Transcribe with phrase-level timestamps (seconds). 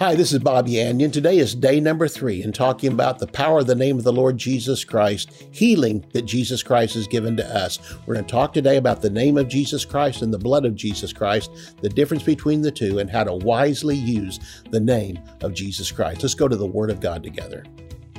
[0.00, 1.12] Hi, this is Bob Yandian.
[1.12, 4.12] Today is day number three in talking about the power of the name of the
[4.12, 7.78] Lord Jesus Christ, healing that Jesus Christ has given to us.
[8.04, 10.74] We're going to talk today about the name of Jesus Christ and the blood of
[10.74, 15.54] Jesus Christ, the difference between the two, and how to wisely use the name of
[15.54, 16.22] Jesus Christ.
[16.22, 17.62] Let's go to the Word of God together.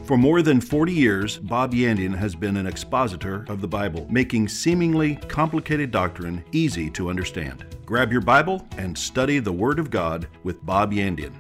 [0.05, 4.47] For more than 40 years, Bob Yandian has been an expositor of the Bible, making
[4.47, 7.65] seemingly complicated doctrine easy to understand.
[7.85, 11.33] Grab your Bible and study the Word of God with Bob Yandian.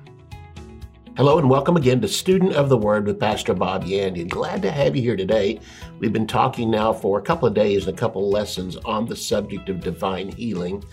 [1.17, 4.27] Hello and welcome again to Student of the Word with Pastor Bob Yandian.
[4.27, 5.61] Glad to have you here today.
[5.99, 9.05] We've been talking now for a couple of days and a couple of lessons on
[9.05, 10.83] the subject of divine healing.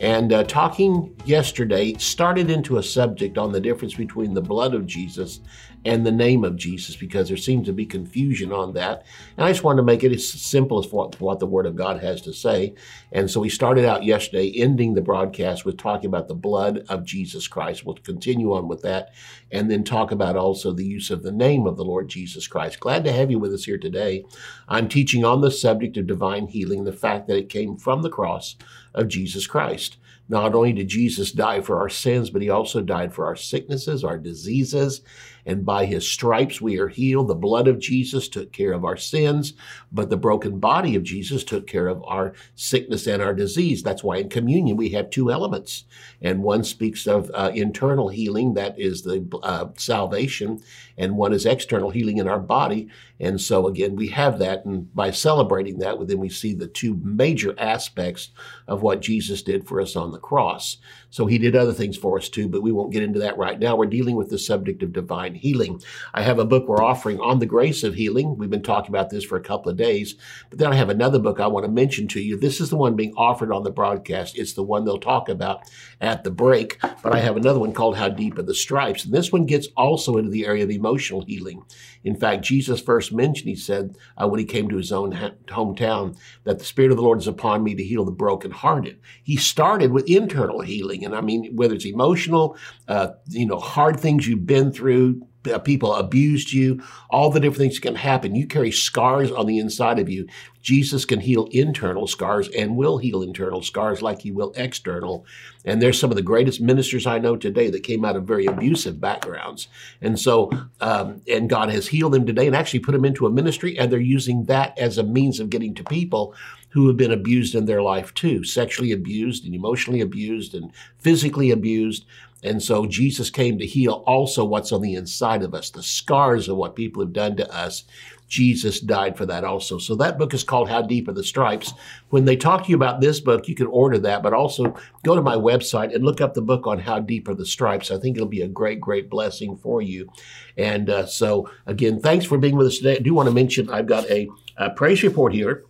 [0.00, 4.84] And uh, talking yesterday started into a subject on the difference between the blood of
[4.84, 5.38] Jesus
[5.84, 9.04] and the name of Jesus because there seems to be confusion on that.
[9.36, 11.76] And I just wanted to make it as simple as what, what the Word of
[11.76, 12.74] God has to say.
[13.12, 17.04] And so we started out yesterday, ending the broadcast with talking about the blood of
[17.04, 17.84] Jesus Christ.
[17.84, 19.10] We'll continue on with that
[19.50, 22.80] and then talk about also the use of the name of the Lord Jesus Christ.
[22.80, 24.24] Glad to have you with us here today.
[24.68, 28.10] I'm teaching on the subject of divine healing, the fact that it came from the
[28.10, 28.56] cross
[28.98, 29.96] of Jesus Christ.
[30.28, 34.04] Not only did Jesus die for our sins, but he also died for our sicknesses,
[34.04, 35.00] our diseases,
[35.46, 37.28] and by his stripes we are healed.
[37.28, 39.54] The blood of Jesus took care of our sins,
[39.90, 43.82] but the broken body of Jesus took care of our sickness and our disease.
[43.82, 45.84] That's why in communion we have two elements.
[46.20, 50.60] And one speaks of uh, internal healing, that is the uh, salvation,
[50.98, 52.88] and one is external healing in our body.
[53.18, 54.66] And so again, we have that.
[54.66, 58.30] And by celebrating that, then we see the two major aspects
[58.66, 60.78] of what Jesus did for us on the cross.
[61.10, 63.58] So he did other things for us too, but we won't get into that right
[63.58, 63.76] now.
[63.76, 65.80] We're dealing with the subject of divine healing.
[66.12, 68.36] I have a book we're offering on the grace of healing.
[68.36, 70.16] We've been talking about this for a couple of days,
[70.50, 72.36] but then I have another book I want to mention to you.
[72.36, 74.36] This is the one being offered on the broadcast.
[74.36, 75.62] It's the one they'll talk about
[76.00, 79.04] at the break, but I have another one called How Deep Are the Stripes?
[79.04, 81.62] And this one gets also into the area of emotional healing.
[82.08, 85.32] In fact, Jesus first mentioned, he said, uh, when he came to his own ha-
[85.48, 88.98] hometown, that the Spirit of the Lord is upon me to heal the brokenhearted.
[89.22, 91.04] He started with internal healing.
[91.04, 92.56] And I mean, whether it's emotional,
[92.88, 95.27] uh, you know, hard things you've been through,
[95.64, 98.34] people abused you, all the different things can happen.
[98.34, 100.26] You carry scars on the inside of you.
[100.60, 105.24] Jesus can heal internal scars and will heal internal scars like he will external.
[105.64, 108.46] And there's some of the greatest ministers I know today that came out of very
[108.46, 109.68] abusive backgrounds.
[110.02, 110.50] And so,
[110.80, 113.90] um, and God has healed them today and actually put them into a ministry, and
[113.90, 116.34] they're using that as a means of getting to people
[116.70, 121.50] who have been abused in their life too, sexually abused and emotionally abused and physically
[121.50, 122.04] abused.
[122.42, 126.48] And so Jesus came to heal also what's on the inside of us, the scars
[126.48, 127.84] of what people have done to us.
[128.28, 129.78] Jesus died for that also.
[129.78, 131.72] So that book is called How Deep Are the Stripes.
[132.10, 135.16] When they talk to you about this book, you can order that, but also go
[135.16, 137.90] to my website and look up the book on How Deep Are the Stripes.
[137.90, 140.10] I think it'll be a great, great blessing for you.
[140.58, 142.96] And uh, so again, thanks for being with us today.
[142.96, 145.64] I do want to mention I've got a, a praise report here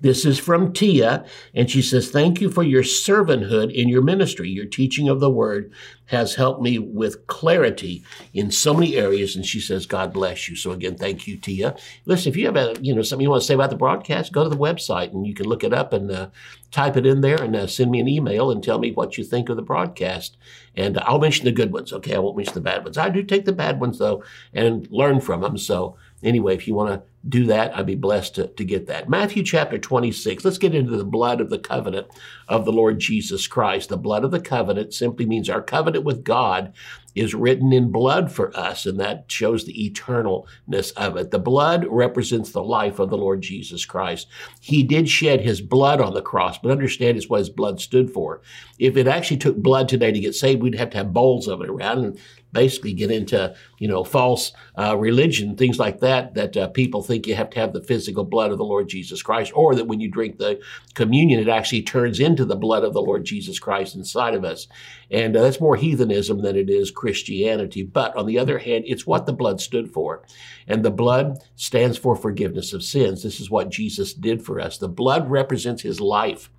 [0.00, 1.24] this is from Tia,
[1.54, 4.48] and she says, Thank you for your servanthood in your ministry.
[4.48, 5.72] Your teaching of the word
[6.10, 8.04] has helped me with clarity
[8.34, 9.36] in so many areas.
[9.36, 10.56] And she says, God bless you.
[10.56, 11.76] So again, thank you, Tia.
[12.04, 14.32] Listen, if you have a, you know, something you want to say about the broadcast,
[14.32, 16.30] go to the website and you can look it up and uh,
[16.72, 19.22] type it in there and uh, send me an email and tell me what you
[19.22, 20.36] think of the broadcast.
[20.74, 21.92] And I'll mention the good ones.
[21.92, 22.16] Okay.
[22.16, 22.98] I won't mention the bad ones.
[22.98, 25.58] I do take the bad ones though and learn from them.
[25.58, 29.08] So anyway, if you want to do that, I'd be blessed to, to get that.
[29.08, 32.06] Matthew chapter 26, let's get into the blood of the covenant
[32.48, 33.88] of the Lord Jesus Christ.
[33.88, 36.72] The blood of the covenant simply means our covenant with God
[37.14, 41.30] is written in blood for us, and that shows the eternalness of it.
[41.30, 44.28] The blood represents the life of the Lord Jesus Christ.
[44.60, 48.10] He did shed his blood on the cross, but understand it's what his blood stood
[48.10, 48.42] for.
[48.78, 51.60] If it actually took blood today to get saved, we'd have to have bowls of
[51.62, 52.18] it around and
[52.52, 57.26] basically get into, you know, false uh, religion, things like that, that uh, people think
[57.26, 60.00] you have to have the physical blood of the Lord Jesus Christ, or that when
[60.00, 60.60] you drink the
[60.94, 64.66] communion, it actually turns into the blood of the Lord Jesus Christ inside of us.
[65.10, 67.82] And uh, that's more heathenism than it is Christianity.
[67.82, 70.22] But on the other hand, it's what the blood stood for.
[70.66, 73.22] And the blood stands for forgiveness of sins.
[73.22, 74.78] This is what Jesus did for us.
[74.78, 76.50] The blood represents his life.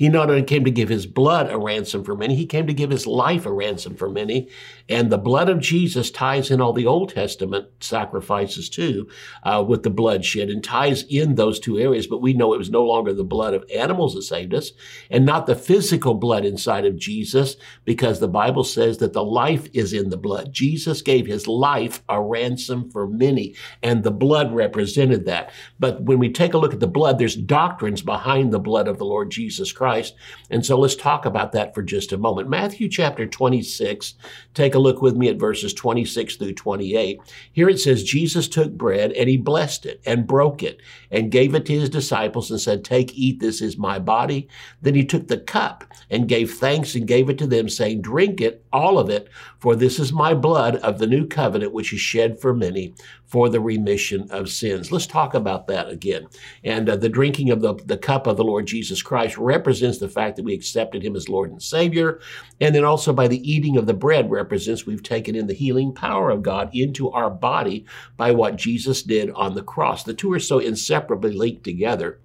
[0.00, 2.72] He not only came to give his blood a ransom for many, he came to
[2.72, 4.48] give his life a ransom for many.
[4.88, 9.08] And the blood of Jesus ties in all the Old Testament sacrifices too,
[9.42, 12.06] uh, with the bloodshed and ties in those two areas.
[12.06, 14.72] But we know it was no longer the blood of animals that saved us
[15.10, 19.68] and not the physical blood inside of Jesus, because the Bible says that the life
[19.74, 20.50] is in the blood.
[20.50, 25.52] Jesus gave his life a ransom for many, and the blood represented that.
[25.78, 28.96] But when we take a look at the blood, there's doctrines behind the blood of
[28.96, 30.14] the Lord Jesus Jesus Christ.
[30.50, 32.48] And so let's talk about that for just a moment.
[32.48, 34.14] Matthew chapter 26,
[34.54, 37.18] take a look with me at verses 26 through 28.
[37.50, 41.56] Here it says, Jesus took bread and he blessed it and broke it and gave
[41.56, 44.48] it to his disciples and said, Take, eat, this is my body.
[44.80, 48.40] Then he took the cup and gave thanks and gave it to them, saying, Drink
[48.40, 49.28] it, all of it,
[49.58, 52.94] for this is my blood of the new covenant, which is shed for many
[53.30, 54.90] for the remission of sins.
[54.90, 56.26] Let's talk about that again.
[56.64, 60.08] And uh, the drinking of the, the cup of the Lord Jesus Christ represents the
[60.08, 62.20] fact that we accepted him as Lord and Savior.
[62.60, 65.94] And then also by the eating of the bread represents we've taken in the healing
[65.94, 67.86] power of God into our body
[68.16, 70.02] by what Jesus did on the cross.
[70.02, 72.18] The two are so inseparably linked together.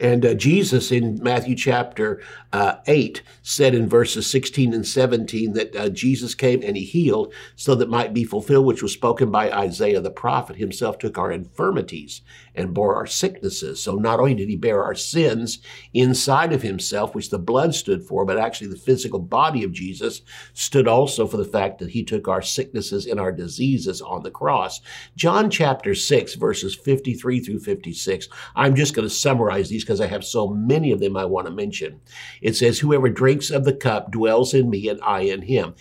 [0.00, 2.20] And uh, Jesus in Matthew chapter
[2.52, 7.32] uh, 8 said in verses 16 and 17 that uh, Jesus came and he healed
[7.56, 10.56] so that might be fulfilled, which was spoken by Isaiah the prophet.
[10.56, 12.22] Himself took our infirmities
[12.54, 13.82] and bore our sicknesses.
[13.82, 15.60] So not only did he bear our sins
[15.94, 20.22] inside of himself, which the blood stood for, but actually the physical body of Jesus
[20.52, 24.30] stood also for the fact that he took our sicknesses and our diseases on the
[24.30, 24.80] cross.
[25.16, 28.28] John chapter 6, verses 53 through 56.
[28.54, 31.46] I'm just going to summarize these because I have so many of them I want
[31.46, 32.00] to mention.
[32.40, 35.74] It says, Whoever drinks of the cup dwells in me and I in him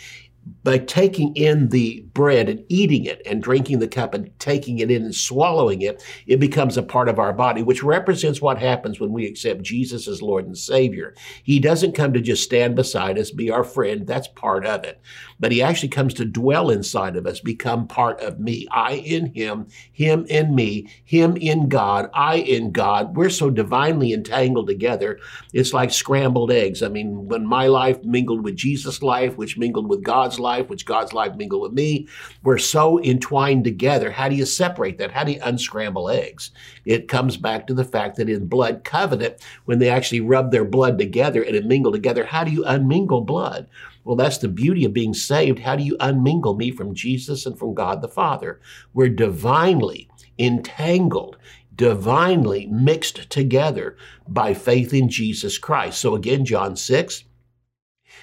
[0.63, 4.89] by taking in the bread and eating it and drinking the cup and taking it
[4.91, 8.99] in and swallowing it, it becomes a part of our body, which represents what happens
[8.99, 11.15] when we accept Jesus as Lord and Savior.
[11.43, 14.05] He doesn't come to just stand beside us, be our friend.
[14.05, 14.99] That's part of it.
[15.41, 18.67] But he actually comes to dwell inside of us, become part of me.
[18.71, 23.17] I in him, him in me, him in God, I in God.
[23.17, 25.19] We're so divinely entangled together.
[25.51, 26.83] It's like scrambled eggs.
[26.83, 30.85] I mean, when my life mingled with Jesus' life, which mingled with God's life, which
[30.85, 32.07] God's life mingled with me,
[32.43, 34.11] we're so entwined together.
[34.11, 35.11] How do you separate that?
[35.11, 36.51] How do you unscramble eggs?
[36.85, 40.65] It comes back to the fact that in blood covenant, when they actually rub their
[40.65, 43.67] blood together and it mingled together, how do you unmingle blood?
[44.03, 45.59] Well, that's the beauty of being saved.
[45.59, 48.59] How do you unmingle me from Jesus and from God the Father?
[48.93, 50.09] We're divinely
[50.39, 51.37] entangled
[51.81, 55.99] divinely mixed together by faith in Jesus Christ.
[55.99, 57.23] So again, John 6,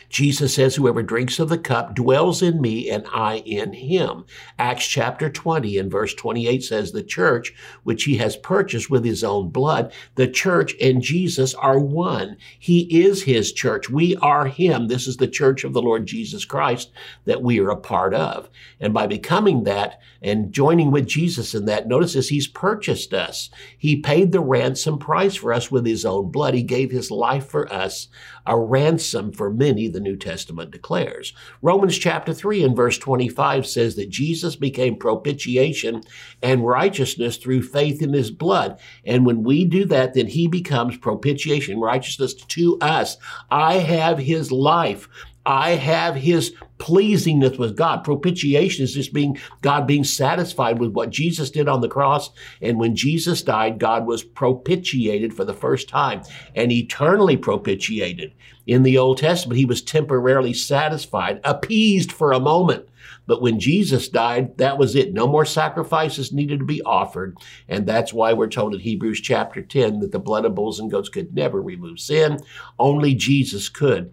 [0.09, 4.25] Jesus says, Whoever drinks of the cup dwells in me and I in him.
[4.59, 9.23] Acts chapter 20 and verse 28 says, The church, which he has purchased with his
[9.23, 12.37] own blood, the church and Jesus are one.
[12.59, 13.91] He is his church.
[13.91, 14.89] We are him.
[14.89, 16.91] This is the church of the Lord Jesus Christ
[17.25, 18.49] that we are a part of.
[18.81, 23.51] And by becoming that and joining with Jesus in that, notice this, he's purchased us.
[23.77, 26.55] He paid the ransom price for us with his own blood.
[26.55, 28.09] He gave his life for us,
[28.49, 31.35] a ransom for many the New Testament declares.
[31.61, 36.03] Romans chapter 3 and verse 25 says that Jesus became propitiation
[36.43, 38.81] and righteousness through faith in his blood.
[39.05, 43.19] And when we do that, then he becomes propitiation, righteousness to us.
[43.51, 45.09] I have his life.
[45.49, 48.05] I have his pleasingness with God.
[48.05, 52.29] Propitiation is just being God being satisfied with what Jesus did on the cross.
[52.61, 56.21] And when Jesus died, God was propitiated for the first time
[56.55, 58.35] and eternally propitiated.
[58.67, 62.87] In the Old Testament, he was temporarily satisfied, appeased for a moment.
[63.27, 65.15] But when Jesus died, that was it.
[65.15, 67.39] No more sacrifices needed to be offered.
[67.69, 70.91] And that's why we're told in Hebrews chapter 10 that the blood of bulls and
[70.91, 72.41] goats could never remove sin.
[72.79, 74.13] Only Jesus could.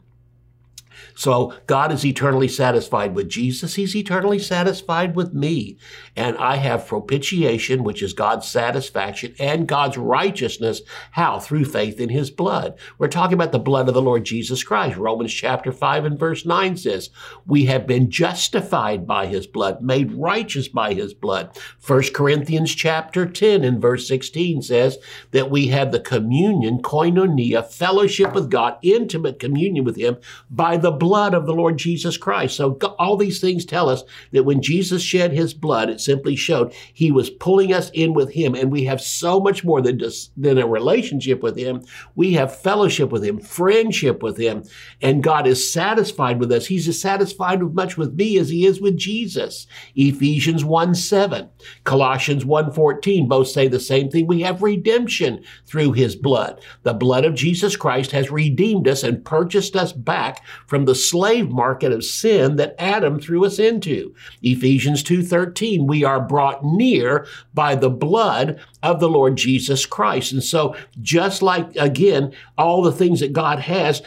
[1.16, 3.76] So God is eternally satisfied with Jesus.
[3.76, 5.78] He's eternally satisfied with me.
[6.16, 10.82] And I have propitiation, which is God's satisfaction and God's righteousness.
[11.12, 11.40] How?
[11.40, 12.78] Through faith in his blood.
[12.98, 14.98] We're talking about the blood of the Lord Jesus Christ.
[14.98, 17.10] Romans chapter 5 and verse 9 says,
[17.48, 21.58] we have been justified by his blood, made righteous by his blood.
[21.86, 24.98] 1 Corinthians chapter 10 and verse 16 says
[25.32, 30.18] that we have the communion, koinonia, fellowship with God, intimate communion with him
[30.50, 32.56] by the blood of the Lord Jesus Christ.
[32.56, 36.74] So all these things tell us that when Jesus shed his blood, it simply showed
[36.94, 38.56] he was pulling us in with him.
[38.56, 41.84] And we have so much more than just than a relationship with him.
[42.16, 44.64] We have fellowship with him, friendship with him.
[45.02, 46.66] And God is satisfied with us.
[46.66, 49.68] He's as satisfied with much with me as he is with Jesus.
[49.96, 51.50] Ephesians 1 7,
[51.84, 54.28] Colossians 1 14 both say the same thing.
[54.28, 56.62] We have redemption through his blood.
[56.84, 61.50] The blood of Jesus Christ has redeemed us and purchased us back from the slave
[61.50, 64.14] market of sin that Adam threw us into.
[64.42, 70.32] Ephesians 2:13, we are brought near by the blood of the Lord Jesus Christ.
[70.32, 74.02] And so just like again all the things that God has,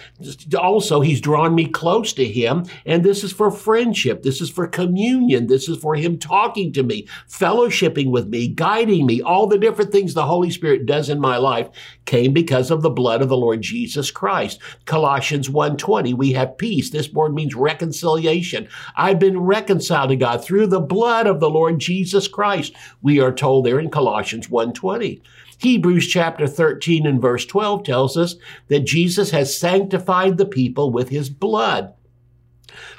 [0.57, 4.67] also he's drawn me close to him and this is for friendship, this is for
[4.67, 9.59] communion, this is for him talking to me, fellowshipping with me, guiding me, all the
[9.59, 11.69] different things the Holy Spirit does in my life
[12.07, 14.61] came because of the blood of the Lord Jesus Christ.
[14.85, 16.69] Colossians 1:20, we have peace.
[16.79, 18.69] This word means reconciliation.
[18.97, 22.73] I've been reconciled to God through the blood of the Lord Jesus Christ.
[23.03, 25.21] We are told there in Colossians 1:20.
[25.59, 28.37] Hebrews chapter 13 and verse 12 tells us
[28.69, 31.95] that Jesus has sanctified the people with his blood.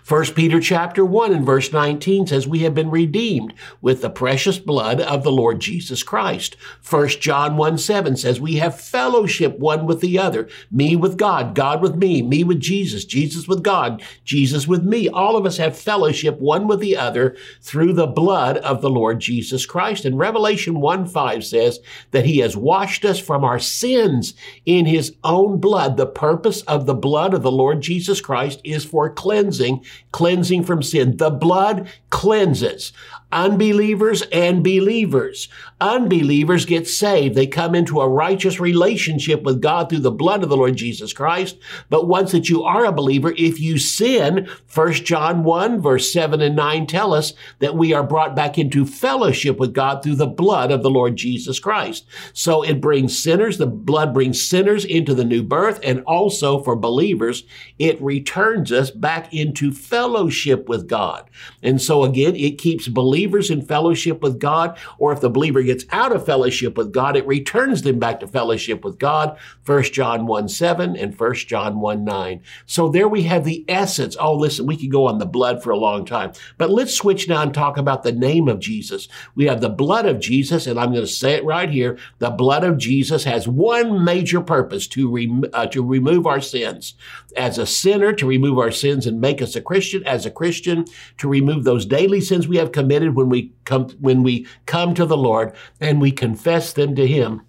[0.07, 4.57] 1 Peter chapter 1 and verse 19 says, We have been redeemed with the precious
[4.57, 6.55] blood of the Lord Jesus Christ.
[6.89, 11.53] 1 John 1 7 says, We have fellowship one with the other, me with God,
[11.53, 15.07] God with me, me with Jesus, Jesus with God, Jesus with me.
[15.07, 19.19] All of us have fellowship one with the other through the blood of the Lord
[19.19, 20.05] Jesus Christ.
[20.05, 24.33] And Revelation 1 5 says that He has washed us from our sins
[24.65, 25.98] in His own blood.
[25.98, 29.68] The purpose of the blood of the Lord Jesus Christ is for cleansing
[30.11, 31.17] cleansing from sin.
[31.17, 32.93] The blood cleanses
[33.31, 35.49] unbelievers and believers.
[35.79, 37.35] Unbelievers get saved.
[37.35, 41.13] They come into a righteous relationship with God through the blood of the Lord Jesus
[41.13, 41.57] Christ.
[41.89, 46.41] But once that you are a believer, if you sin, 1 John 1 verse 7
[46.41, 50.27] and 9 tell us that we are brought back into fellowship with God through the
[50.27, 52.05] blood of the Lord Jesus Christ.
[52.33, 56.75] So it brings sinners, the blood brings sinners into the new birth and also for
[56.75, 57.43] believers,
[57.77, 61.30] it returns us back into fellowship with God.
[61.62, 65.86] And so again, it keeps believers in fellowship with God, or if the believer gets
[65.92, 69.38] out of fellowship with God, it returns them back to fellowship with God.
[69.66, 72.42] 1 John 1 7 and 1 John 1 9.
[72.66, 74.16] So there we have the essence.
[74.20, 77.28] Oh, listen, we could go on the blood for a long time, but let's switch
[77.28, 79.08] now and talk about the name of Jesus.
[79.36, 81.98] We have the blood of Jesus, and I'm going to say it right here.
[82.20, 86.96] The blood of Jesus has one major purpose to, uh, to remove our sins.
[87.36, 90.05] As a sinner, to remove our sins and make us a Christian.
[90.05, 90.86] As a Christian,
[91.17, 95.05] to remove those daily sins we have committed when we come when we come to
[95.05, 97.41] the Lord and we confess them to him.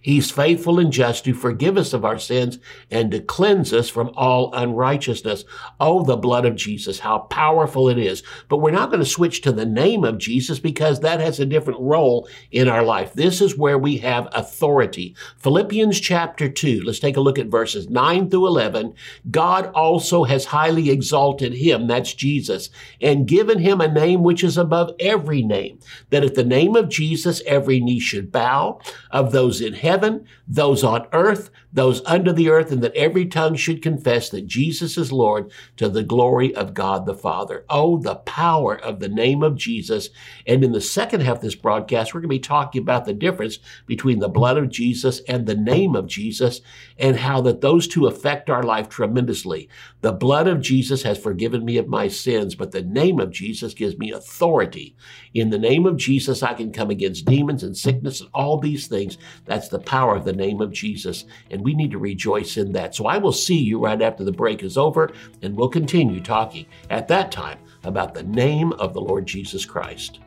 [0.00, 2.58] He's faithful and just to forgive us of our sins
[2.90, 5.44] and to cleanse us from all unrighteousness.
[5.78, 8.22] Oh, the blood of Jesus, how powerful it is.
[8.48, 11.44] But we're not going to switch to the name of Jesus because that has a
[11.44, 13.12] different role in our life.
[13.12, 15.14] This is where we have authority.
[15.36, 18.94] Philippians chapter 2, let's take a look at verses 9 through 11.
[19.30, 22.70] God also has highly exalted him, that's Jesus,
[23.02, 25.78] and given him a name which is above every name,
[26.08, 28.80] that at the name of Jesus every knee should bow,
[29.10, 33.26] of those in heaven heaven, those on earth, those under the earth, and that every
[33.26, 37.64] tongue should confess that Jesus is Lord to the glory of God the Father.
[37.68, 40.10] Oh, the power of the name of Jesus.
[40.46, 43.12] And in the second half of this broadcast, we're going to be talking about the
[43.12, 46.60] difference between the blood of Jesus and the name of Jesus
[46.98, 49.68] and how that those two affect our life tremendously.
[50.00, 53.74] The blood of Jesus has forgiven me of my sins, but the name of Jesus
[53.74, 54.96] gives me authority.
[55.34, 58.86] In the name of Jesus, I can come against demons and sickness and all these
[58.86, 59.18] things.
[59.44, 61.24] That's the power of the name of Jesus,
[61.60, 62.94] and we need to rejoice in that.
[62.94, 65.12] So I will see you right after the break is over,
[65.42, 70.20] and we'll continue talking at that time about the name of the Lord Jesus Christ.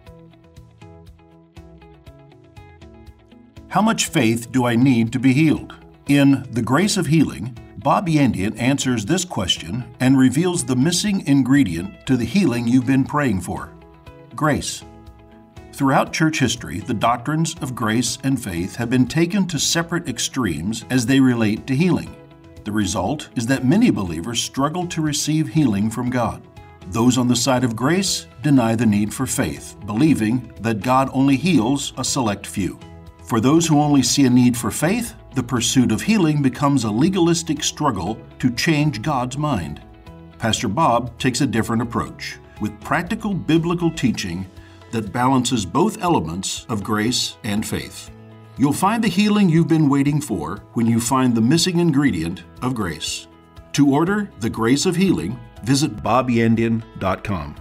[3.68, 5.74] How much faith do I need to be healed?
[6.08, 12.06] In The Grace of Healing, Bob Yandian answers this question and reveals the missing ingredient
[12.06, 13.74] to the healing you've been praying for
[14.36, 14.84] grace.
[15.74, 20.86] Throughout church history, the doctrines of grace and faith have been taken to separate extremes
[20.92, 22.16] as they relate to healing.
[22.64, 26.44] The result is that many believers struggle to receive healing from God.
[26.90, 31.38] Those on the side of grace deny the need for faith, believing that God only
[31.38, 32.80] heals a select few.
[33.24, 36.92] For those who only see a need for faith, the pursuit of healing becomes a
[36.92, 39.82] legalistic struggle to change God's mind.
[40.38, 42.38] Pastor Bob takes a different approach.
[42.62, 44.46] With practical biblical teaching,
[44.94, 48.12] that balances both elements of grace and faith.
[48.58, 52.76] You'll find the healing you've been waiting for when you find the missing ingredient of
[52.76, 53.28] grace.
[53.74, 57.56] To order The Grace of Healing, visit bobyandian.com.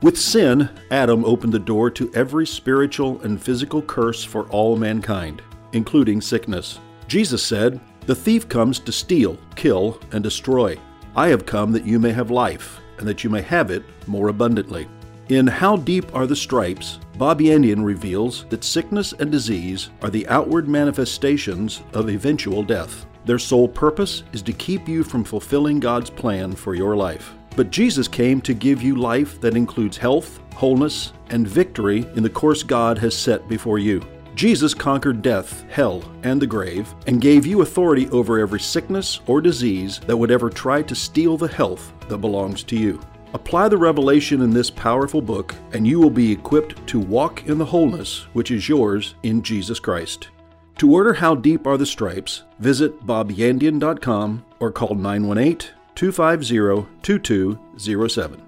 [0.00, 5.42] With sin, Adam opened the door to every spiritual and physical curse for all mankind,
[5.72, 6.78] including sickness.
[7.08, 10.78] Jesus said, The thief comes to steal, kill, and destroy.
[11.14, 14.28] I have come that you may have life and that you may have it more
[14.28, 14.88] abundantly.
[15.28, 20.26] In How Deep Are the Stripes, Bob Yandian reveals that sickness and disease are the
[20.28, 23.04] outward manifestations of eventual death.
[23.26, 27.34] Their sole purpose is to keep you from fulfilling God's plan for your life.
[27.56, 32.30] But Jesus came to give you life that includes health, wholeness, and victory in the
[32.30, 34.00] course God has set before you.
[34.38, 39.40] Jesus conquered death, hell, and the grave, and gave you authority over every sickness or
[39.40, 43.00] disease that would ever try to steal the health that belongs to you.
[43.34, 47.58] Apply the revelation in this powerful book, and you will be equipped to walk in
[47.58, 50.28] the wholeness which is yours in Jesus Christ.
[50.76, 58.47] To order How Deep Are the Stripes, visit bobyandian.com or call 918 250 2207.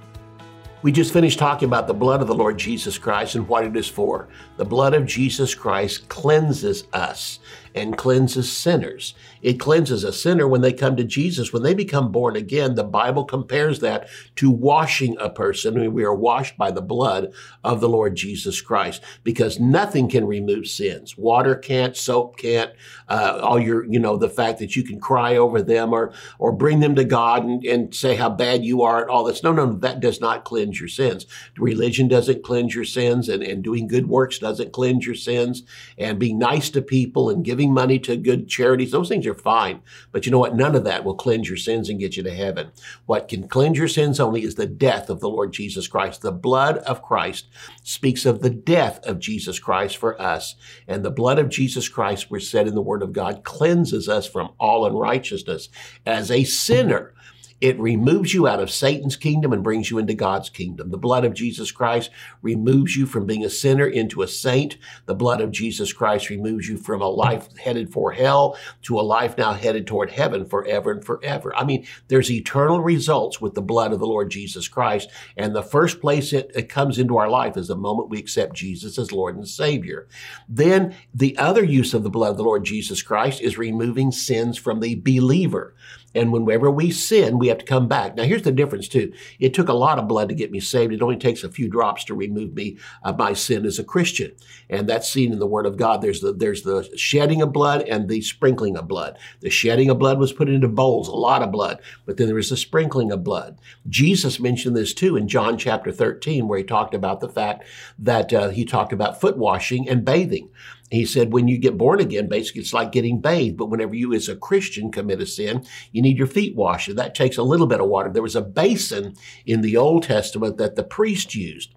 [0.83, 3.75] We just finished talking about the blood of the Lord Jesus Christ and what it
[3.75, 4.27] is for.
[4.57, 7.39] The blood of Jesus Christ cleanses us
[7.75, 9.13] and cleanses sinners.
[9.41, 11.51] It cleanses a sinner when they come to Jesus.
[11.51, 15.93] When they become born again, the Bible compares that to washing a person.
[15.93, 20.67] We are washed by the blood of the Lord Jesus Christ because nothing can remove
[20.67, 21.17] sins.
[21.17, 22.71] Water can't, soap can't,
[23.07, 26.51] uh, all your, you know, the fact that you can cry over them or, or
[26.51, 29.43] bring them to God and, and say how bad you are and all this.
[29.43, 31.25] No, no, that does not cleanse your sins.
[31.57, 35.63] Religion doesn't cleanse your sins and, and doing good works doesn't cleanse your sins
[35.97, 39.35] and being nice to people and giving giving money to good charities, those things are
[39.35, 39.81] fine.
[40.11, 40.55] But you know what?
[40.55, 42.71] None of that will cleanse your sins and get you to heaven.
[43.05, 46.23] What can cleanse your sins only is the death of the Lord Jesus Christ.
[46.23, 47.49] The blood of Christ
[47.83, 50.55] speaks of the death of Jesus Christ for us.
[50.87, 54.27] And the blood of Jesus Christ, we're said in the Word of God, cleanses us
[54.27, 55.69] from all unrighteousness.
[56.03, 57.13] As a sinner,
[57.61, 60.89] it removes you out of Satan's kingdom and brings you into God's kingdom.
[60.89, 62.09] The blood of Jesus Christ
[62.41, 64.77] removes you from being a sinner into a saint.
[65.05, 69.01] The blood of Jesus Christ removes you from a life headed for hell to a
[69.01, 71.55] life now headed toward heaven forever and forever.
[71.55, 75.09] I mean, there's eternal results with the blood of the Lord Jesus Christ.
[75.37, 78.55] And the first place it, it comes into our life is the moment we accept
[78.55, 80.07] Jesus as Lord and Savior.
[80.49, 84.57] Then the other use of the blood of the Lord Jesus Christ is removing sins
[84.57, 85.75] from the believer.
[86.13, 88.15] And whenever we sin, we have to come back.
[88.15, 89.13] Now, here's the difference too.
[89.39, 90.93] It took a lot of blood to get me saved.
[90.93, 94.31] It only takes a few drops to remove me of my sin as a Christian.
[94.69, 96.01] And that's seen in the Word of God.
[96.01, 99.17] There's the, there's the shedding of blood and the sprinkling of blood.
[99.41, 102.35] The shedding of blood was put into bowls, a lot of blood, but then there
[102.35, 103.59] was the sprinkling of blood.
[103.87, 107.63] Jesus mentioned this too in John chapter 13, where he talked about the fact
[107.99, 110.49] that uh, he talked about foot washing and bathing.
[110.91, 113.57] He said, when you get born again, basically it's like getting bathed.
[113.57, 116.89] But whenever you as a Christian commit a sin, you need your feet washed.
[116.89, 118.09] And that takes a little bit of water.
[118.09, 121.73] There was a basin in the Old Testament that the priest used.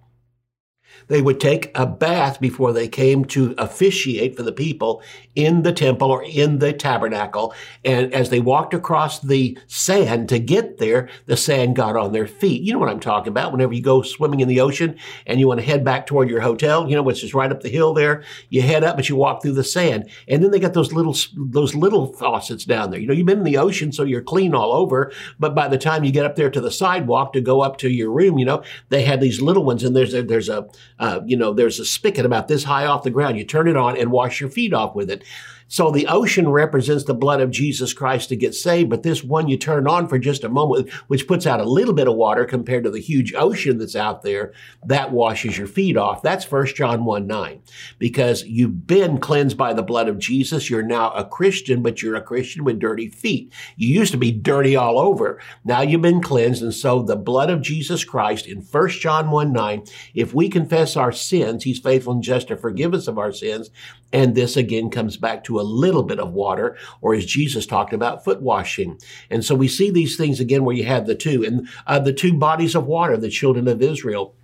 [1.08, 5.02] They would take a bath before they came to officiate for the people
[5.34, 7.54] in the temple or in the tabernacle.
[7.84, 12.26] And as they walked across the sand to get there, the sand got on their
[12.26, 12.62] feet.
[12.62, 13.52] You know what I'm talking about.
[13.52, 16.40] Whenever you go swimming in the ocean and you want to head back toward your
[16.40, 19.16] hotel, you know, which is right up the hill there, you head up, but you
[19.16, 20.08] walk through the sand.
[20.28, 23.00] And then they got those little, those little faucets down there.
[23.00, 25.12] You know, you've been in the ocean, so you're clean all over.
[25.38, 27.90] But by the time you get up there to the sidewalk to go up to
[27.90, 30.66] your room, you know, they had these little ones and there's a, there's a,
[30.98, 33.38] uh, you know, there's a spigot about this high off the ground.
[33.38, 35.24] You turn it on and wash your feet off with it.
[35.68, 39.48] So the ocean represents the blood of Jesus Christ to get saved, but this one
[39.48, 42.44] you turn on for just a moment, which puts out a little bit of water
[42.44, 44.52] compared to the huge ocean that's out there,
[44.84, 46.22] that washes your feet off.
[46.22, 47.62] That's 1 John 1 9.
[47.98, 50.68] Because you've been cleansed by the blood of Jesus.
[50.68, 53.52] You're now a Christian, but you're a Christian with dirty feet.
[53.76, 55.40] You used to be dirty all over.
[55.64, 56.62] Now you've been cleansed.
[56.62, 60.96] And so the blood of Jesus Christ in 1 John 1 9, if we confess
[60.96, 63.70] our sins, he's faithful and just to forgive us of our sins.
[64.14, 67.92] And this again comes back to a little bit of water, or as Jesus talked
[67.92, 68.96] about, foot washing.
[69.28, 72.12] And so we see these things again where you have the two, and uh, the
[72.12, 74.36] two bodies of water, the children of Israel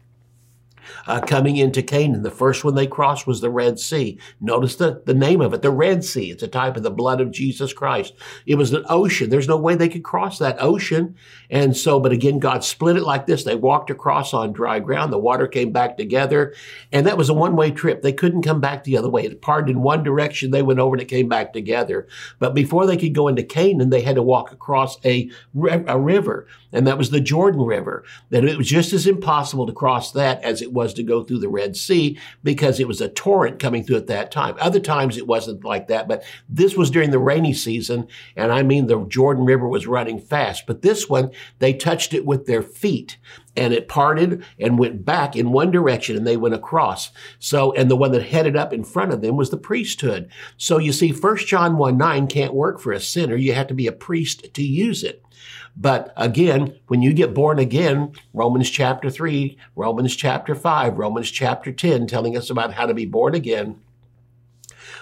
[1.06, 2.22] uh, coming into Canaan.
[2.22, 4.18] The first one they crossed was the Red Sea.
[4.40, 6.30] Notice the, the name of it, the Red Sea.
[6.30, 8.14] It's a type of the blood of Jesus Christ.
[8.46, 9.30] It was an ocean.
[9.30, 11.16] There's no way they could cross that ocean.
[11.50, 13.44] And so, but again, God split it like this.
[13.44, 15.12] They walked across on dry ground.
[15.12, 16.54] The water came back together.
[16.92, 18.02] And that was a one way trip.
[18.02, 19.24] They couldn't come back the other way.
[19.24, 20.50] It parted in one direction.
[20.50, 22.06] They went over and it came back together.
[22.38, 26.46] But before they could go into Canaan, they had to walk across a, a river.
[26.72, 28.04] And that was the Jordan River.
[28.30, 31.40] That it was just as impossible to cross that as it was to go through
[31.40, 34.56] the Red Sea because it was a torrent coming through at that time.
[34.60, 38.08] Other times it wasn't like that, but this was during the rainy season.
[38.36, 42.24] And I mean, the Jordan River was running fast, but this one, they touched it
[42.24, 43.18] with their feet
[43.56, 47.10] and it parted and went back in one direction and they went across.
[47.38, 50.30] So, and the one that headed up in front of them was the priesthood.
[50.56, 53.36] So you see, 1 John 1 9 can't work for a sinner.
[53.36, 55.24] You have to be a priest to use it.
[55.76, 61.72] But again, when you get born again, Romans chapter 3, Romans chapter 5, Romans chapter
[61.72, 63.80] 10, telling us about how to be born again,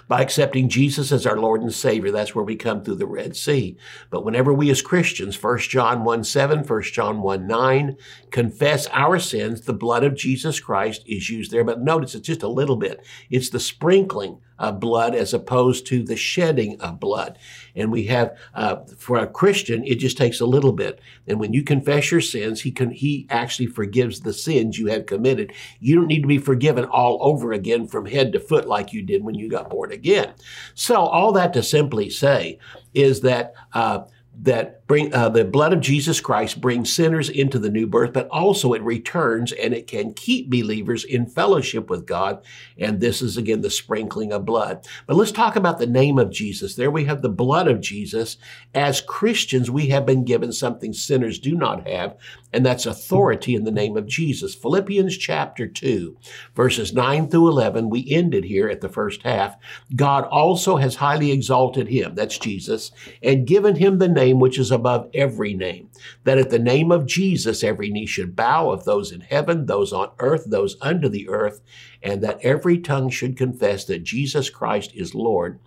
[0.09, 2.11] by accepting Jesus as our Lord and Savior.
[2.11, 3.77] That's where we come through the Red Sea.
[4.11, 7.97] But whenever we as Christians, 1 John 1 7, 1 John 1 9,
[8.31, 11.65] confess our sins, the blood of Jesus Christ is used there.
[11.65, 13.05] But notice it's just a little bit.
[13.31, 14.41] It's the sprinkling
[14.73, 17.39] blood as opposed to the shedding of blood.
[17.77, 21.01] And we have, uh, for a Christian, it just takes a little bit.
[21.27, 25.07] And when you confess your sins, he can, he actually forgives the sins you have
[25.07, 25.53] committed.
[25.81, 29.03] You don't need to be forgiven all over again from head to foot like you
[29.03, 30.35] did when you got born again.
[30.75, 32.59] So all that to simply say
[32.95, 34.05] is that, uh,
[34.43, 38.27] that bring uh, the blood of Jesus Christ brings sinners into the new birth, but
[38.31, 42.43] also it returns and it can keep believers in fellowship with God.
[42.79, 44.87] And this is again the sprinkling of blood.
[45.07, 46.75] But let's talk about the name of Jesus.
[46.75, 48.39] There we have the blood of Jesus.
[48.75, 52.17] As Christians, we have been given something sinners do not have,
[52.51, 54.55] and that's authority in the name of Jesus.
[54.55, 56.17] Philippians chapter 2,
[56.55, 59.57] verses 9 through 11, we ended here at the first half.
[59.95, 62.91] God also has highly exalted him, that's Jesus,
[63.23, 65.91] and given him the name which is above every name,
[66.25, 69.93] that at the name of Jesus every knee should bow of those in heaven, those
[69.93, 71.61] on earth, those under the earth,
[72.03, 75.59] and that every tongue should confess that Jesus Christ is Lord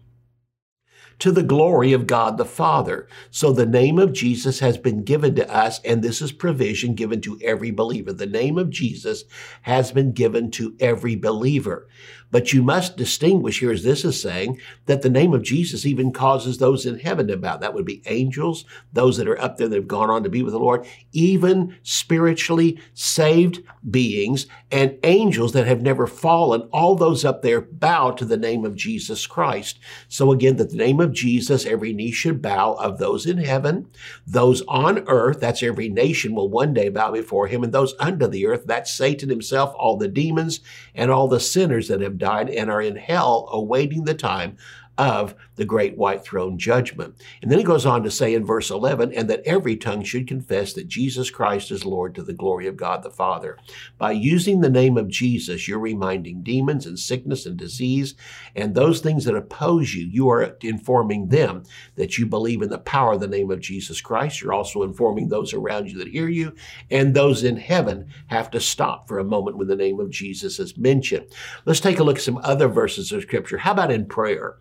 [1.22, 3.08] to the glory of God the Father.
[3.30, 7.22] So the name of Jesus has been given to us, and this is provision given
[7.22, 8.12] to every believer.
[8.12, 9.26] The name of Jesus
[9.62, 11.88] has been given to every believer.
[12.32, 16.12] But you must distinguish here, as this is saying, that the name of Jesus even
[16.12, 17.58] causes those in heaven to bow.
[17.58, 20.42] That would be angels, those that are up there that have gone on to be
[20.42, 26.70] with the Lord, even spiritually saved beings and angels that have never fallen.
[26.72, 29.80] All those up there bow to the name of Jesus Christ.
[30.08, 33.88] So again, that the name of Jesus, every knee should bow of those in heaven,
[34.26, 38.28] those on earth, that's every nation will one day bow before him, and those under
[38.28, 40.62] the earth, that's Satan himself, all the demons,
[40.96, 44.56] and all the sinners that have died and are in hell awaiting the time
[45.02, 47.16] of the great white throne judgment.
[47.42, 50.28] And then he goes on to say in verse 11, and that every tongue should
[50.28, 53.58] confess that Jesus Christ is Lord to the glory of God the Father.
[53.98, 58.14] By using the name of Jesus, you're reminding demons and sickness and disease
[58.56, 61.64] and those things that oppose you, you are informing them
[61.96, 64.40] that you believe in the power of the name of Jesus Christ.
[64.40, 66.54] You're also informing those around you that hear you,
[66.92, 70.60] and those in heaven have to stop for a moment when the name of Jesus
[70.60, 71.26] is mentioned.
[71.66, 73.58] Let's take a look at some other verses of Scripture.
[73.58, 74.58] How about in prayer?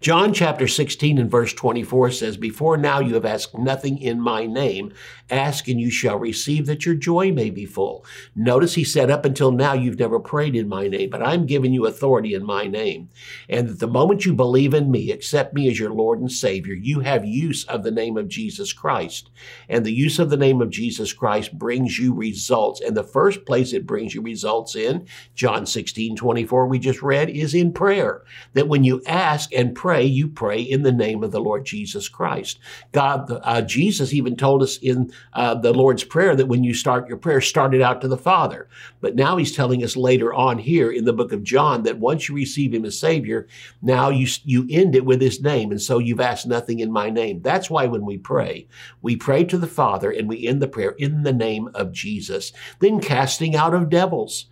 [0.00, 4.44] John chapter 16 and verse 24 says, Before now you have asked nothing in my
[4.44, 4.92] name.
[5.30, 8.04] Ask and you shall receive that your joy may be full.
[8.34, 11.72] Notice he said, Up until now you've never prayed in my name, but I'm giving
[11.72, 13.08] you authority in my name.
[13.48, 16.74] And that the moment you believe in me, accept me as your Lord and Savior,
[16.74, 19.30] you have use of the name of Jesus Christ.
[19.68, 22.80] And the use of the name of Jesus Christ brings you results.
[22.80, 27.30] And the first place it brings you results in, John 16, 24, we just read,
[27.30, 28.22] is in prayer.
[28.52, 31.66] That when you ask and pray, pray, you pray in the name of the Lord
[31.66, 32.58] Jesus Christ.
[32.92, 37.06] God, uh, Jesus even told us in uh, the Lord's Prayer that when you start
[37.06, 38.66] your prayer, start it out to the Father.
[39.02, 42.30] But now he's telling us later on here in the book of John that once
[42.30, 43.46] you receive him as Savior,
[43.82, 45.70] now you, you end it with his name.
[45.70, 47.42] And so you've asked nothing in my name.
[47.42, 48.66] That's why when we pray,
[49.02, 52.54] we pray to the Father and we end the prayer in the name of Jesus.
[52.78, 54.46] Then casting out of devils.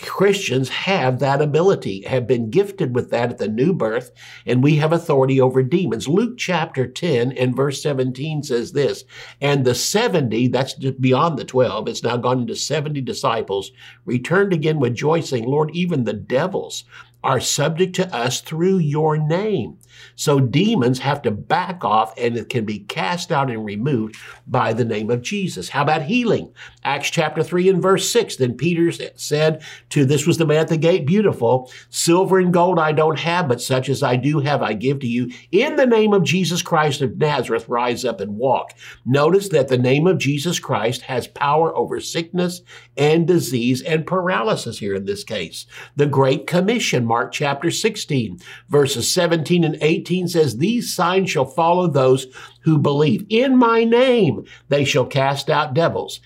[0.00, 4.10] Christians have that ability, have been gifted with that at the new birth,
[4.46, 6.08] and we have authority over demons.
[6.08, 9.04] Luke chapter 10 and verse 17 says this,
[9.40, 13.70] and the 70, that's beyond the 12, it's now gone into 70 disciples,
[14.06, 16.84] returned again with rejoicing, Lord, even the devils
[17.24, 19.76] are subject to us through your name.
[20.16, 24.72] So demons have to back off and it can be cast out and removed by
[24.72, 25.68] the name of Jesus.
[25.68, 26.52] How about healing?
[26.84, 28.36] Acts chapter 3 and verse 6.
[28.36, 32.78] Then Peter said to, this was the man at the gate, beautiful, silver and gold
[32.78, 35.30] I don't have, but such as I do have I give to you.
[35.50, 38.74] In the name of Jesus Christ of Nazareth, rise up and walk.
[39.04, 42.62] Notice that the name of Jesus Christ has power over sickness
[42.96, 45.66] and disease and paralysis here in this case.
[45.96, 51.86] The Great Commission, Mark chapter 16, verses 17 and 18 says, These signs shall follow
[51.86, 52.26] those
[52.60, 53.26] who believe.
[53.28, 56.20] In my name they shall cast out devils.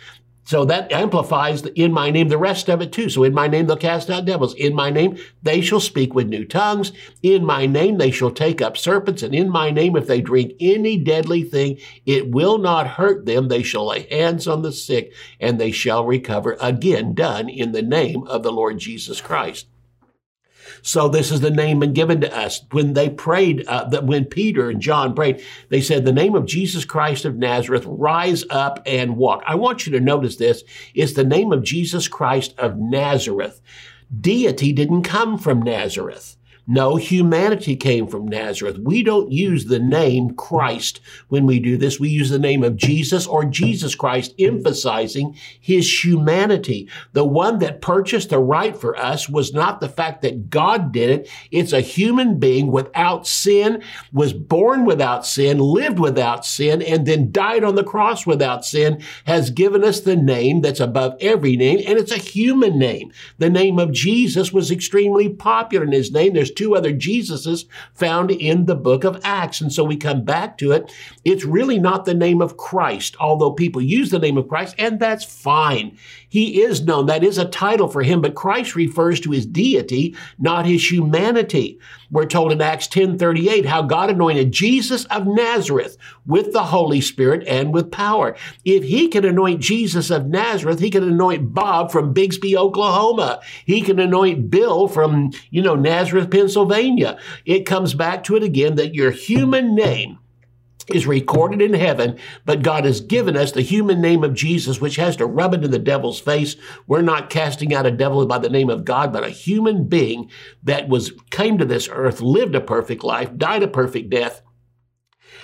[0.48, 3.10] So that amplifies the, in my name the rest of it too.
[3.10, 4.54] So in my name they'll cast out devils.
[4.54, 6.90] In my name they shall speak with new tongues.
[7.22, 9.22] In my name they shall take up serpents.
[9.22, 13.48] And in my name if they drink any deadly thing, it will not hurt them.
[13.48, 16.56] They shall lay hands on the sick and they shall recover.
[16.62, 19.66] Again, done in the name of the Lord Jesus Christ.
[20.82, 22.62] So this is the name been given to us.
[22.70, 26.46] When they prayed, uh, that when Peter and John prayed, they said, the name of
[26.46, 29.42] Jesus Christ of Nazareth, rise up and walk.
[29.46, 30.64] I want you to notice this.
[30.94, 33.60] It's the name of Jesus Christ of Nazareth.
[34.20, 36.37] Deity didn't come from Nazareth.
[36.70, 38.78] No, humanity came from Nazareth.
[38.78, 41.98] We don't use the name Christ when we do this.
[41.98, 46.90] We use the name of Jesus or Jesus Christ, emphasizing his humanity.
[47.14, 51.08] The one that purchased the right for us was not the fact that God did
[51.08, 51.30] it.
[51.50, 57.32] It's a human being without sin, was born without sin, lived without sin, and then
[57.32, 61.80] died on the cross without sin, has given us the name that's above every name,
[61.86, 63.10] and it's a human name.
[63.38, 66.34] The name of Jesus was extremely popular in his name.
[66.34, 69.60] There's two other Jesuses found in the book of Acts.
[69.60, 70.92] And so we come back to it.
[71.24, 74.98] It's really not the name of Christ, although people use the name of Christ, and
[74.98, 75.96] that's fine.
[76.28, 77.06] He is known.
[77.06, 81.78] That is a title for him, but Christ refers to his deity, not his humanity.
[82.10, 87.46] We're told in Acts 10:38 how God anointed Jesus of Nazareth with the Holy Spirit
[87.46, 88.34] and with power.
[88.64, 93.40] If he can anoint Jesus of Nazareth, he can anoint Bob from Bixby, Oklahoma.
[93.66, 97.18] He can anoint Bill from, you know, Nazareth, Pennsylvania.
[97.44, 100.18] It comes back to it again that your human name
[100.92, 104.96] is recorded in heaven, but God has given us the human name of Jesus, which
[104.96, 106.56] has to rub it in the devil's face.
[106.86, 110.30] We're not casting out a devil by the name of God, but a human being
[110.62, 114.42] that was came to this earth, lived a perfect life, died a perfect death,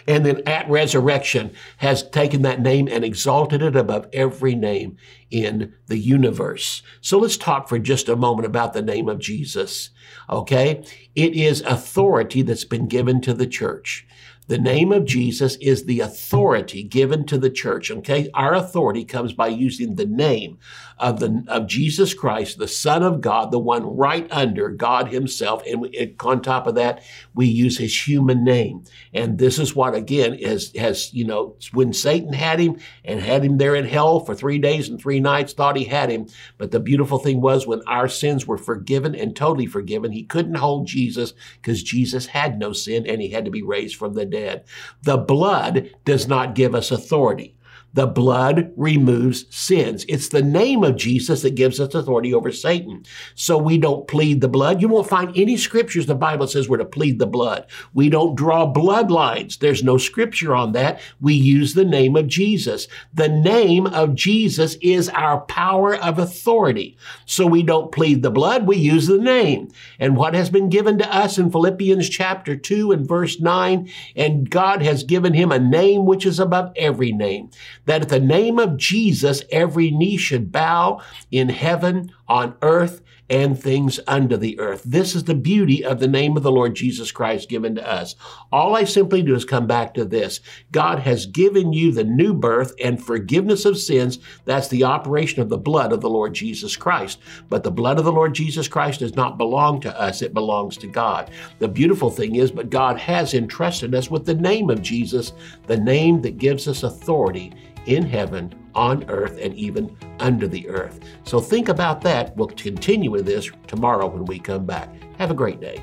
[0.06, 4.96] and then at resurrection has taken that name and exalted it above every name
[5.30, 6.82] in the universe.
[7.00, 9.90] So let's talk for just a moment about the name of Jesus.
[10.28, 10.84] Okay.
[11.14, 14.06] It is authority that's been given to the church.
[14.46, 17.90] The name of Jesus is the authority given to the church.
[17.90, 18.28] Okay.
[18.34, 20.58] Our authority comes by using the name
[20.98, 25.62] of the, of Jesus Christ, the Son of God, the one right under God himself.
[25.66, 27.02] And we, on top of that,
[27.34, 28.84] we use his human name.
[29.12, 33.44] And this is what, again, is, has, you know, when Satan had him and had
[33.44, 36.28] him there in hell for three days and three nights, thought he had him.
[36.58, 40.54] But the beautiful thing was when our sins were forgiven and totally forgiven, he couldn't
[40.56, 44.24] hold Jesus because Jesus had no sin and he had to be raised from the
[44.24, 44.64] dead.
[45.02, 47.54] The blood does not give us authority.
[47.94, 50.04] The blood removes sins.
[50.08, 53.04] It's the name of Jesus that gives us authority over Satan.
[53.36, 54.82] So we don't plead the blood.
[54.82, 57.66] You won't find any scriptures the Bible says we're to plead the blood.
[57.94, 59.58] We don't draw bloodlines.
[59.58, 61.00] There's no scripture on that.
[61.20, 62.88] We use the name of Jesus.
[63.12, 66.96] The name of Jesus is our power of authority.
[67.26, 68.66] So we don't plead the blood.
[68.66, 69.70] We use the name.
[70.00, 74.50] And what has been given to us in Philippians chapter 2 and verse 9, and
[74.50, 77.50] God has given him a name which is above every name
[77.86, 83.58] that at the name of Jesus, every knee should bow in heaven, on earth, and
[83.58, 84.82] things under the earth.
[84.84, 88.14] This is the beauty of the name of the Lord Jesus Christ given to us.
[88.52, 90.40] All I simply do is come back to this.
[90.72, 94.18] God has given you the new birth and forgiveness of sins.
[94.44, 97.18] That's the operation of the blood of the Lord Jesus Christ.
[97.48, 100.20] But the blood of the Lord Jesus Christ does not belong to us.
[100.20, 101.30] It belongs to God.
[101.60, 105.32] The beautiful thing is, but God has entrusted us with the name of Jesus,
[105.66, 107.54] the name that gives us authority
[107.86, 111.00] in heaven, on earth, and even under the earth.
[111.24, 112.36] So think about that.
[112.36, 114.94] We'll continue with this tomorrow when we come back.
[115.18, 115.82] Have a great day.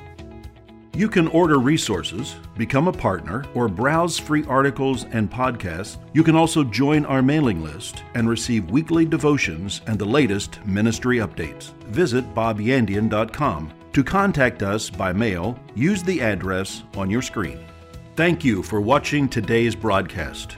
[0.94, 5.98] You can order resources, become a partner, or browse free articles and podcasts.
[6.14, 11.20] You can also join our mailing list and receive weekly devotions and the latest ministry
[11.20, 11.74] updates.
[11.86, 13.72] Visit bobyandian.com.
[13.94, 17.60] To contact us by mail, use the address on your screen.
[18.18, 20.58] Thank you for watching today's broadcast.